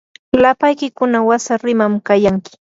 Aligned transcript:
lapaykiykuna 0.43 1.17
wasariman 1.29 1.93
kayanki. 2.07 2.51